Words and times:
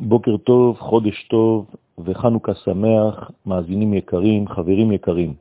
בוקר 0.00 0.36
טוב, 0.36 0.78
חודש 0.78 1.26
טוב 1.30 1.66
וחנוכה 1.98 2.54
שמח, 2.54 3.30
מאזינים 3.46 3.94
יקרים, 3.94 4.48
חברים 4.48 4.92
יקרים. 4.92 5.34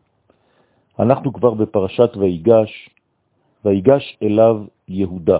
אנחנו 1.00 1.34
כבר 1.34 1.54
בפרשת 1.54 2.10
ויגש, 2.18 2.90
ויגש 3.66 4.18
אליו 4.24 4.64
יהודה. 4.88 5.38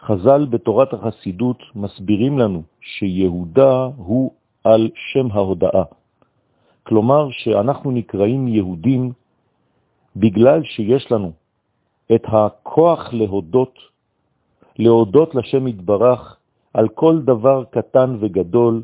חז"ל 0.00 0.46
בתורת 0.50 0.92
החסידות 0.92 1.62
מסבירים 1.74 2.38
לנו 2.38 2.62
שיהודה 2.80 3.88
הוא 3.96 4.30
על 4.64 4.90
שם 5.12 5.26
ההודאה. 5.32 5.84
כלומר 6.82 7.30
שאנחנו 7.30 7.90
נקראים 7.90 8.48
יהודים 8.48 9.12
בגלל 10.16 10.64
שיש 10.64 11.12
לנו 11.12 11.32
את 12.14 12.22
הכוח 12.26 13.12
להודות, 13.12 13.78
להודות 14.78 15.34
לשם 15.34 15.68
יתברך 15.68 16.39
על 16.74 16.88
כל 16.88 17.22
דבר 17.22 17.64
קטן 17.70 18.16
וגדול, 18.20 18.82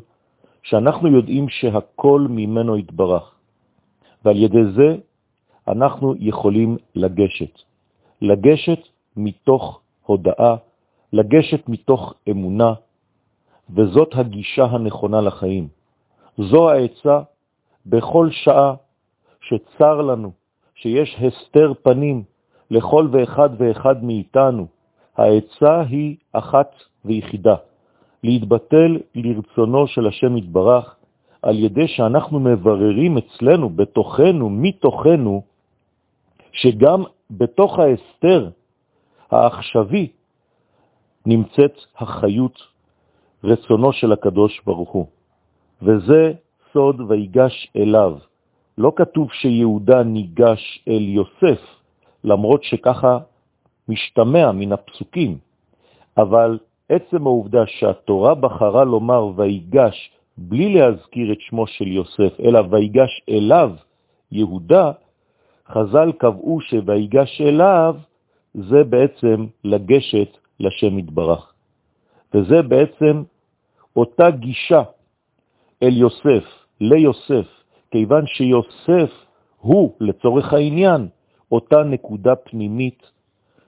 שאנחנו 0.63 1.07
יודעים 1.07 1.49
שהכל 1.49 2.27
ממנו 2.29 2.77
יתברך. 2.77 3.35
ועל 4.25 4.37
ידי 4.37 4.65
זה 4.75 4.95
אנחנו 5.67 6.15
יכולים 6.19 6.77
לגשת. 6.95 7.61
לגשת 8.21 8.79
מתוך 9.17 9.79
הודאה, 10.05 10.55
לגשת 11.13 11.69
מתוך 11.69 12.13
אמונה, 12.29 12.73
וזאת 13.69 14.09
הגישה 14.13 14.63
הנכונה 14.63 15.21
לחיים. 15.21 15.67
זו 16.37 16.69
העצה 16.69 17.19
בכל 17.85 18.29
שעה 18.31 18.75
שצר 19.41 20.01
לנו, 20.01 20.31
שיש 20.75 21.15
הסתר 21.15 21.73
פנים 21.83 22.23
לכל 22.71 23.07
ואחד 23.11 23.49
ואחד 23.57 24.03
מאיתנו. 24.03 24.67
העצה 25.17 25.81
היא 25.81 26.15
אחת 26.31 26.71
ויחידה, 27.05 27.55
להתבטל 28.23 28.97
לרצונו 29.15 29.87
של 29.87 30.07
השם 30.07 30.37
יתברך, 30.37 30.95
על 31.41 31.59
ידי 31.59 31.87
שאנחנו 31.87 32.39
מבררים 32.39 33.17
אצלנו, 33.17 33.69
בתוכנו, 33.69 34.49
מתוכנו, 34.49 35.41
שגם 36.51 37.03
בתוך 37.31 37.79
ההסתר 37.79 38.49
העכשווי 39.31 40.07
נמצאת 41.25 41.75
החיות, 41.97 42.57
רצונו 43.43 43.93
של 43.93 44.11
הקדוש 44.11 44.61
ברוך 44.65 44.89
הוא. 44.89 45.07
וזה 45.81 46.33
סוד 46.73 47.01
ויגש 47.01 47.71
אליו. 47.75 48.17
לא 48.77 48.91
כתוב 48.95 49.31
שיהודה 49.31 50.03
ניגש 50.03 50.83
אל 50.87 51.01
יוסף, 51.01 51.61
למרות 52.23 52.63
שככה 52.63 53.17
משתמע 53.89 54.51
מן 54.51 54.71
הפסוקים, 54.73 55.37
אבל 56.17 56.59
עצם 56.89 57.27
העובדה 57.27 57.63
שהתורה 57.67 58.35
בחרה 58.35 58.83
לומר 58.83 59.31
ויגש 59.35 60.11
בלי 60.37 60.73
להזכיר 60.73 61.31
את 61.31 61.41
שמו 61.41 61.67
של 61.67 61.87
יוסף, 61.87 62.39
אלא 62.39 62.59
ויגש 62.69 63.21
אליו 63.29 63.71
יהודה, 64.31 64.91
חז"ל 65.67 66.11
קבעו 66.17 66.61
שויגש 66.61 67.41
אליו 67.41 67.95
זה 68.53 68.83
בעצם 68.83 69.45
לגשת 69.63 70.37
לשם 70.59 70.99
יתברך. 70.99 71.53
וזה 72.33 72.61
בעצם 72.61 73.23
אותה 73.95 74.31
גישה 74.31 74.83
אל 75.83 75.97
יוסף, 75.97 76.45
ליוסף, 76.81 77.47
כיוון 77.91 78.25
שיוסף 78.27 79.11
הוא, 79.57 79.93
לצורך 79.99 80.53
העניין, 80.53 81.07
אותה 81.51 81.83
נקודה 81.83 82.35
פנימית 82.35 83.11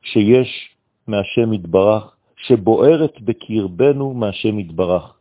שיש 0.01 0.75
מהשם 1.07 1.53
יתברך, 1.53 2.15
שבוערת 2.39 3.21
בקרבנו 3.21 4.13
מהשם 4.13 4.59
יתברך. 4.59 5.13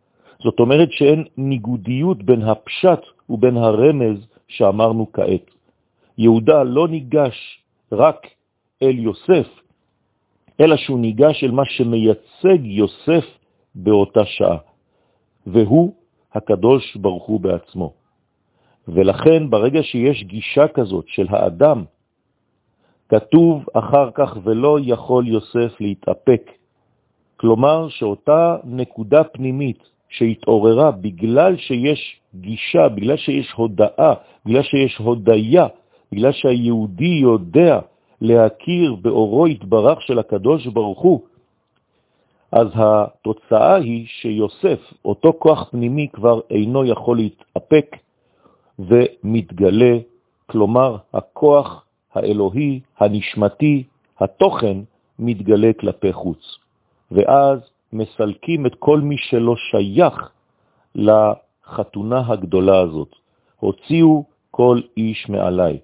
זאת 0.43 0.61
אומרת 0.61 0.93
שאין 0.93 1.25
ניגודיות 1.37 2.23
בין 2.23 2.43
הפשט 2.43 3.03
ובין 3.31 3.57
הרמז 3.57 4.27
שאמרנו 4.49 5.13
כעת. 5.13 5.51
יהודה 6.19 6.63
לא 6.63 6.89
ניגש 6.89 7.63
רק 7.93 8.27
אל 8.83 8.99
יוסף, 8.99 9.49
אלא 10.61 10.77
שהוא 10.77 10.99
ניגש 10.99 11.45
אל 11.45 11.51
מה 11.51 11.65
שמייצג 11.65 12.65
יוסף 12.65 13.27
באותה 13.75 14.25
שעה, 14.25 14.59
והוא 15.47 15.95
הקדוש 16.35 16.97
ברוך 16.97 17.25
הוא 17.27 17.41
בעצמו. 17.41 17.93
ולכן 18.89 19.51
ברגע 19.51 19.83
שיש 19.83 20.25
גישה 20.25 20.69
כזאת 20.69 21.05
של 21.09 21.27
האדם, 21.31 21.85
כתוב 23.09 23.65
אחר 23.75 24.11
כך 24.15 24.37
ולא 24.45 24.79
יכול 24.83 25.29
יוסף 25.29 25.81
להתאפק. 25.81 26.51
כלומר 27.41 27.89
שאותה 27.89 28.57
נקודה 28.65 29.25
פנימית 29.25 29.79
שהתעוררה 30.09 30.91
בגלל 30.91 31.57
שיש 31.57 32.21
גישה, 32.35 32.89
בגלל 32.89 33.17
שיש 33.17 33.53
הודאה, 33.53 34.15
בגלל 34.47 34.63
שיש 34.63 34.97
הודיה, 34.97 35.67
בגלל 36.13 36.33
שהיהודי 36.33 37.15
יודע 37.23 37.81
להכיר 38.21 38.95
באורו 38.95 39.47
התברך 39.47 40.03
של 40.03 40.19
הקדוש 40.19 40.67
ברוך 40.67 41.01
הוא, 41.01 41.21
אז 42.53 42.69
התוצאה 42.75 43.75
היא 43.75 44.07
שיוסף, 44.07 44.81
אותו 45.05 45.33
כוח 45.39 45.69
פנימי, 45.71 46.09
כבר 46.13 46.41
אינו 46.51 46.85
יכול 46.85 47.17
להתאפק 47.17 47.97
ומתגלה, 48.79 49.99
כלומר 50.47 50.97
הכוח 51.15 51.85
האלוהי, 52.15 52.81
הנשמתי, 52.99 53.85
התוכן, 54.21 54.77
מתגלה 55.19 55.71
כלפי 55.81 56.13
חוץ. 56.13 56.58
ואז 57.11 57.59
מסלקים 57.93 58.67
את 58.67 58.75
כל 58.79 59.01
מי 59.01 59.17
שלא 59.19 59.55
שייך 59.57 60.31
לחתונה 60.95 62.23
הגדולה 62.27 62.81
הזאת. 62.81 63.15
הוציאו 63.57 64.25
כל 64.51 64.81
איש 64.97 65.29
מעליי. 65.29 65.79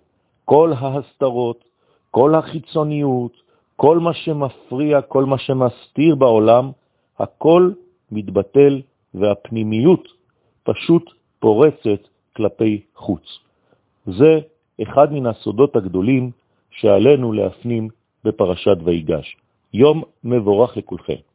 כל 0.45 0.73
ההסתרות, 0.79 1.65
כל 2.11 2.35
החיצוניות, 2.35 3.33
כל 3.77 3.99
מה 3.99 4.15
שמפריע, 4.15 5.03
כל 5.03 5.25
מה 5.25 5.39
שמסתיר 5.39 6.15
בעולם, 6.15 6.71
הכל 7.19 7.71
מתבטל 8.13 8.83
והפנימיות 9.15 10.09
פשוט 10.63 11.11
פורצת 11.41 12.01
כלפי 12.37 12.81
חוץ. 12.95 13.39
זה 14.07 14.41
אחד 14.83 15.13
מן 15.13 15.27
הסודות 15.27 15.77
הגדולים 15.77 16.31
שעלינו 16.71 17.33
להפנים 17.33 17.89
בפרשת 18.25 18.77
ויגש. 18.85 19.37
יום 19.75 20.03
מבורך 20.25 20.77
לכולכם. 20.77 21.34